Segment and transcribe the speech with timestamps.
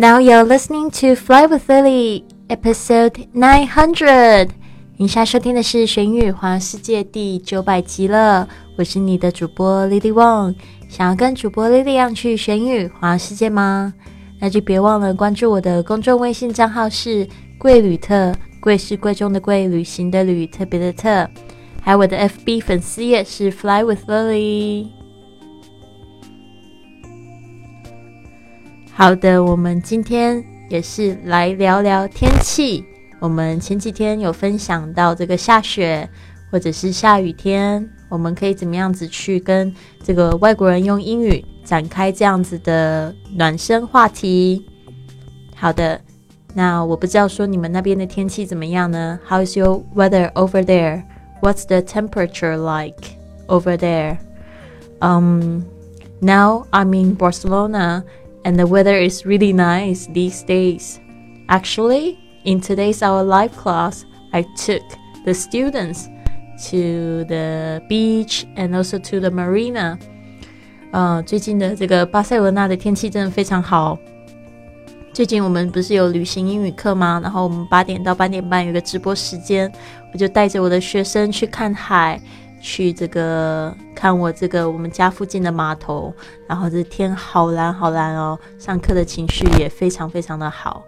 [0.00, 4.48] Now you're listening to Fly with Lily, episode nine hundred。
[4.96, 8.48] 您现在收听的是《玄宇环世界》第九百集了。
[8.78, 10.54] 我是你的主播 Lily Wong。
[10.88, 13.92] 想要跟主播 Lily 一样去玄宇环世界吗？
[14.40, 17.28] 那就别忘了关注我的公众微信账号是
[17.58, 21.28] 贵旅特，贵是贵重的贵，旅行的旅，特别的特。
[21.82, 24.86] 还有我的 FB 粉丝页是 Fly with Lily。
[29.00, 32.84] 好的，我们今天也是来聊聊天气。
[33.18, 36.06] 我们前几天有分享到这个下雪
[36.50, 39.74] 或者是下雨天，我们可以怎么样子去跟
[40.04, 44.66] 这个外国人用英语展开这样子的暖身话题。
[45.56, 45.98] 好的，
[46.52, 51.04] 那我不知道说你们那边的天气怎么样呢？How's your weather over there?
[51.40, 54.18] What's the temperature like over there?
[54.98, 55.62] Um,
[56.20, 58.04] now I'm in Barcelona
[58.43, 60.99] and the weather is really nice these days.
[61.47, 64.83] Actually, in today's our live class, I took
[65.25, 66.07] the students
[66.69, 69.97] to the beach and also to the marina.
[70.91, 73.97] 呃，最近的这个巴塞罗那的天气真的非常好。
[75.11, 77.19] 最近我们不是有旅行英语课吗？
[77.21, 79.71] 然后我们八点到八点半有个直播时间，
[80.13, 82.19] 我就带着我的学生去看海，
[82.60, 86.12] 去这个看我这个我们家附近的码头，
[86.46, 90.84] 然后这天好蓝好蓝哦，上课的情绪也非常非常的好，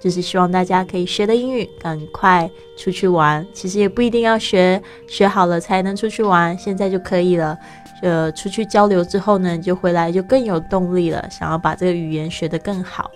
[0.00, 7.58] 就是希望大家可以学的英语赶快出去玩，其实也不一定要学学好了才能出去玩，现在就可以了。
[8.02, 13.10] 呃，出去交流之后呢，就回来就更有动力了，想要把这个语言学得更好。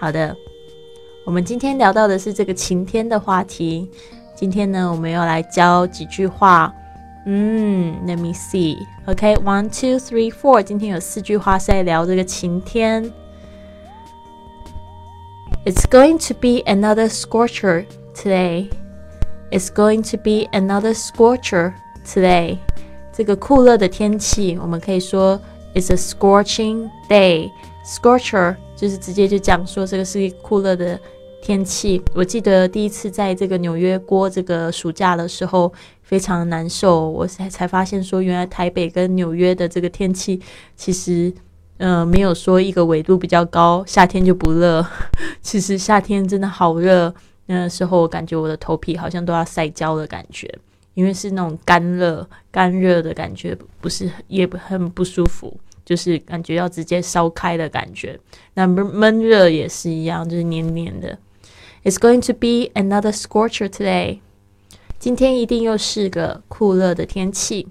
[0.00, 0.34] 好的，
[1.24, 3.90] 我们今天聊到的是这个晴天的话题，
[4.34, 6.74] 今天呢，我们要来教几句话。
[7.27, 8.85] 嗯，Let me see.
[9.05, 10.61] OK, one, two, three, four.
[10.61, 13.11] 今天有四句话是在聊这个晴天。
[15.65, 18.69] It's going to be another scorcher today.
[19.51, 21.73] It's going to be another scorcher
[22.05, 22.57] today.
[23.13, 25.39] 这个酷热的天气，我们可以说
[25.73, 27.49] It's a scorching day.
[27.85, 30.99] Scorcher 就是直接就讲说这个是酷热的。
[31.45, 35.73] 天气，我记得第一次在这个纽约过这个暑假的时候，
[36.08, 37.10] 非常难受。
[37.10, 40.40] 我才才发现说，原来台北跟纽约的这个天气，
[40.74, 41.30] 其实，
[41.76, 44.84] 呃，没有说一个纬度比较高，夏天就不热。
[45.42, 47.14] 其实夏天真的好热，
[47.44, 50.50] 那时候我感觉我的头皮好像都要晒焦的感觉，
[50.94, 55.54] 因为是那种干热、干热的感觉，不是也很不舒服，
[55.84, 58.18] 就是感觉要直接烧开的感觉。
[58.54, 61.18] 那闷闷热也是一样，就是黏黏的。
[61.84, 64.20] It's going to be another scorcher today.
[64.98, 67.68] 今天一定又是个酷热的天气。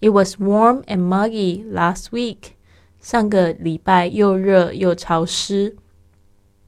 [0.00, 2.54] It was warm and muggy last week.
[3.00, 5.76] 上个礼拜又热又潮湿。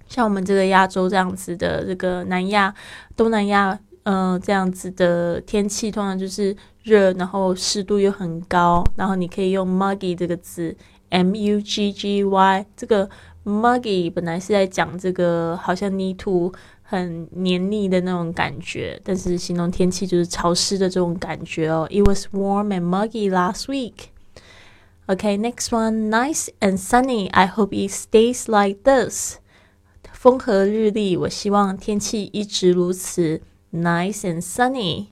[0.07, 2.73] 像我们这个亚洲这样子的，这个南亚、
[3.17, 8.85] 东南亚，嗯，这样子的天气，通常就是热，然后湿度又很高。
[8.95, 10.77] 然后你可以用 muggy 这个字
[11.09, 13.11] ，m u g g y 这个。
[13.47, 16.51] Muggy 本来是在讲这个好像泥土
[16.84, 21.88] 很黏腻的那种感觉，但是形容天气就是潮湿的这种感觉哦。
[21.92, 24.10] It was warm and muggy last week.
[25.08, 27.30] Okay, next one, nice and sunny.
[27.32, 29.38] I hope it stays like this.
[30.12, 33.42] 风和日丽，我希望天气一直如此。
[33.72, 35.08] Nice and sunny.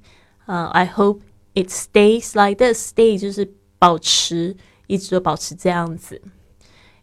[0.45, 1.21] 啊，I hope
[1.53, 2.91] it stays like this.
[2.93, 6.21] Stay 就是保持，一直都保持这样子。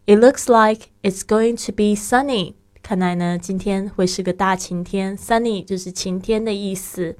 [0.06, 2.54] It looks like it's going to be sunny。
[2.81, 5.17] 看来呢，今天会是个大晴天。
[5.17, 7.15] Sunny 就是晴天的意思。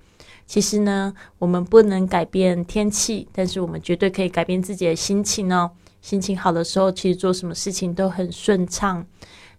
[0.48, 5.70] 其实呢，我们不能改变天气，但是我们绝对可以改变自己的心情哦。
[6.02, 9.06] 心情好的时候，其实做什么事情都很顺畅。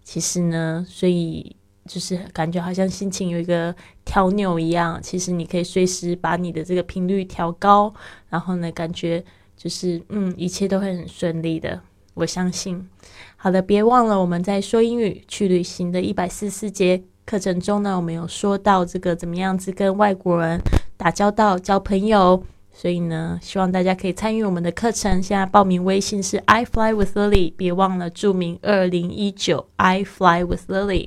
[0.03, 1.55] 其实呢，所以
[1.87, 3.73] 就是感觉好像心情有一个
[4.05, 5.01] 调钮一样。
[5.01, 7.95] 其实你可以随时把你的这个频率调高，
[8.29, 9.23] 然后呢，感觉
[9.57, 11.81] 就是嗯，一切都会很顺利的。
[12.15, 12.89] 我相信。
[13.37, 20.61] 好的，别忘了我们在说英语去旅行的一百四十四节课程中呢，我们有说到这个怎么样子跟外国人
[20.97, 22.45] 打交道、交朋友。
[22.73, 25.21] 所以呢，希望大家可以参与我们的课程。
[25.21, 31.07] 现在报名微信是 I fly with Lily，别忘了注明二零一九 I fly with Lily。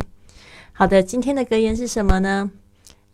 [0.74, 2.52] 好的，今天的格言是什么呢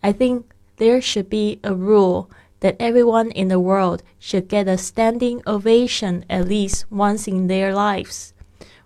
[0.00, 0.42] ？I think
[0.78, 2.26] there should be a rule
[2.61, 7.73] that everyone in the world should get a standing ovation at least once in their
[7.73, 8.29] lives。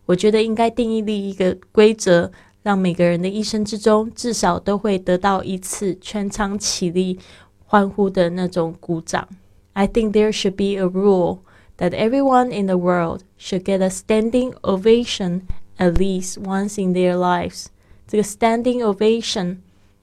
[0.05, 2.31] 我觉得应该定义立一个规则，
[2.63, 7.19] 让每个人的一生之中至少都会得到一次全场起立
[7.65, 9.27] 欢呼的那种鼓掌。
[9.73, 11.39] I think there should be a rule
[11.77, 15.43] that everyone in the world should get a standing ovation
[15.77, 17.67] at least once in their lives。
[18.07, 19.57] 这个 standing ovation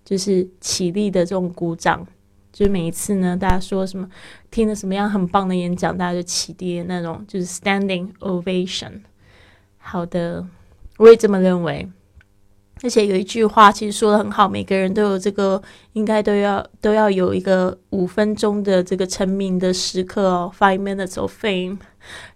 [0.05, 2.07] 就是起立的这种鼓掌，
[2.62, 4.08] 就是每一次呢，大家说什么
[4.52, 9.02] 听了什么样很棒的演讲，大家就起立那种，就是 standing ovation。
[9.80, 10.46] 好的，
[10.98, 11.90] 我也这么认为。
[12.84, 15.62] 而且有一句话其实说的很好，每个人都有这个，
[15.94, 21.78] 应该都要都要有一个五分钟的这个成名的时刻哦，five minutes of fame。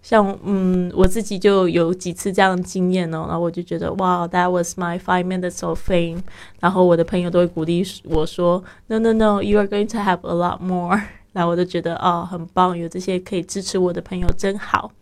[0.00, 6.20] 像嗯，我自己就有几次这样的经验哦，然后我就觉得哇，that was my five minutes of fame。
[6.60, 11.02] 然后我的朋友都会鼓励我说，no no no，you are going to have a lot more。
[11.32, 14.92] 然后我就觉得哦，很棒，有这些可以支持我的朋友真好。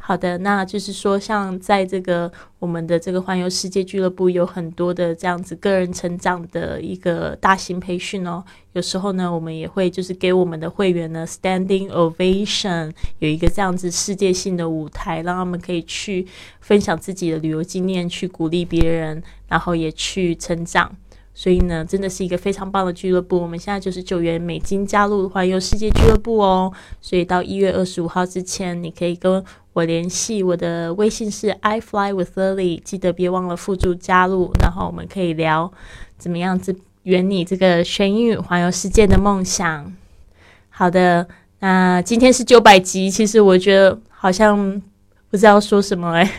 [0.00, 8.42] 好的，那就是说，像在这个我们的这个环游世界俱乐部，有很多的这样子个人成长的一个大型培训哦。
[8.72, 12.90] 有时候呢，我们也会就是给我们的会员呢 standing ovation，
[13.20, 16.26] 有一个这样子世界性的舞台，让他们可以去
[16.60, 20.96] 分享自己的旅游经验，去鼓励别人，然后也去成长。
[21.34, 23.40] 所以呢，真的是一个非常棒的俱乐部。
[23.40, 26.72] 我们现在就是九元美金加入环游世界俱乐部哦。
[27.00, 29.42] 所以到一月二十五号之前，你可以跟
[29.72, 35.72] 我联系，我的微信是 I fly with Lily，记得别忘了附注加入，然后我们可以聊
[36.18, 39.90] 怎么样子圆你这个学英语环游世界的梦想。
[40.68, 41.26] 好的，
[41.60, 44.80] 那今天是九百集，其实我觉得好像
[45.32, 46.30] 不知道说什么哎，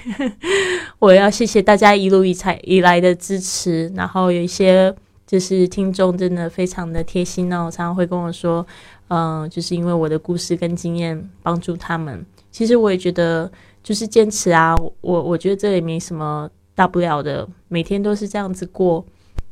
[1.00, 4.96] 我要谢谢大家一路以才以来的支持，然后有一些
[5.26, 8.64] 就是听众真的非常的贴心哦，常常会跟我说，
[9.08, 12.24] 嗯，就是因为我的故事跟经验帮助他们。
[12.52, 13.52] 其实我也觉得，
[13.82, 19.04] 就是坚持啊，我我觉得这也没什么大不了的，每天都是这样子过。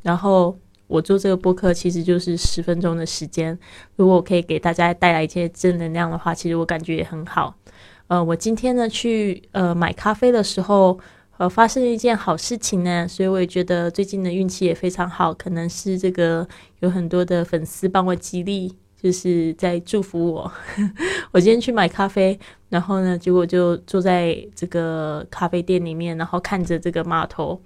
[0.03, 0.55] 然后
[0.85, 3.57] 我做这个播客，其实就是十分钟的时间。
[3.95, 7.55] 如果我可以给大家带来一些正能量的话，其实我感觉也很好。
[8.11, 10.99] 呃，我今天呢去呃买咖啡的时候，
[11.37, 16.45] 呃发生了一件好事情呢，所以我也觉得最近的运气也非常好，可能是这个
[16.81, 18.75] 有很多的粉丝帮我激励。
[19.01, 20.51] 就是在祝福我。
[21.31, 22.37] 我今天去买咖啡，
[22.69, 27.59] 然后呢，结果就坐在这个咖啡店里面，然后看着这个码头，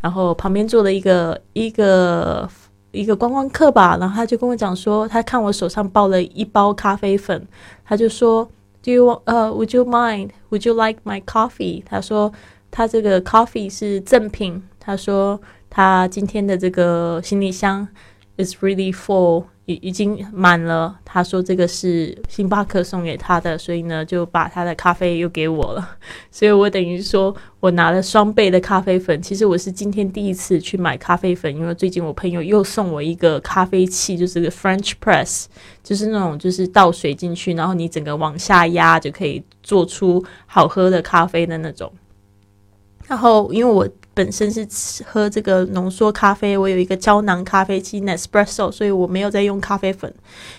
[0.00, 2.48] 然后旁边坐了一个一个
[2.90, 7.46] 一个观光客吧，然后他就跟我讲说，他看我手上抱了一包咖啡粉，
[7.84, 8.50] 他就说
[8.83, 10.31] ，Do you want 呃，Would you mind?
[10.49, 11.83] Would you like my coffee?
[11.85, 12.31] 他说
[12.71, 17.87] 他这个 coffee 是赠品，他说他今天的这个行李箱
[18.37, 19.45] is really full。
[19.76, 25.96] 已经满了，他说这个是星巴克送给他的，所以呢就把他的咖啡又给我了，
[26.30, 29.20] 所以我等于说我拿了双倍的咖啡粉。
[29.22, 35.46] 其实我是今天第一次去买咖啡粉，因为最近我朋友又送我一个咖啡器，就是个 French press，
[35.82, 41.92] 就是那种就是倒水进去，然后你整个往下压就可以做出好喝的咖啡的那种。
[43.10, 43.86] 然后因为我。
[44.12, 44.66] 本身是
[45.06, 50.12] 喝这个浓缩咖啡，我有一个胶囊咖啡机 Nespresso，所以我没有在用咖啡粉。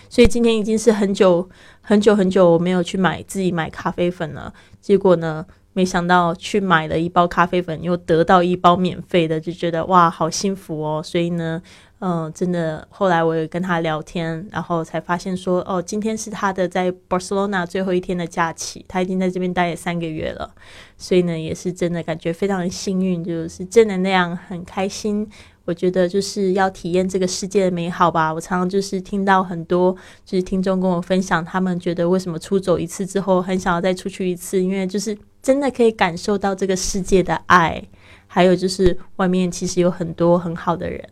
[0.08, 1.48] 所以今天已经是很久
[1.82, 4.52] 很久很久我没有去买自己买咖啡粉了。
[4.80, 11.02] 结果呢，没想到去买了一包咖啡粉，又得到一包免费的，就觉得哇，好幸福哦！
[11.04, 11.62] 所以呢。
[12.04, 12.84] 嗯，真的。
[12.90, 20.52] 后来我也跟他聊天，然后才发现说，哦，今天是他的在 Barcelona 最后一天的假期，他已经在这边待了三个月了，
[20.98, 25.30] 所以呢，也是真的感觉非常幸运，就是正能量，很开心。
[25.64, 28.34] 我觉得就是要体验这个世界的美好吧。
[28.34, 29.94] 我常常就是听到很多
[30.24, 37.80] 就是听众跟我分享，他们觉得为什么出走一次之后很想要再出去一次，因为就是真的可以感受到这个世界的爱，
[38.26, 41.08] 还有就是外面其实有很多很好的人。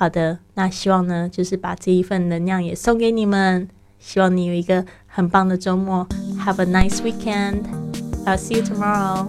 [0.00, 3.68] 好的，那希望呢，就是把这一份能量也送给你们。
[3.98, 6.08] 希望你有一个很棒的周末。
[6.38, 7.64] Have a nice weekend.
[8.24, 9.28] I'll see you tomorrow.